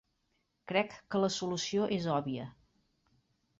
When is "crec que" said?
0.71-1.21